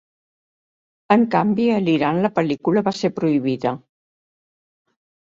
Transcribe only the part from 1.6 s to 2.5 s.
a l'Iran la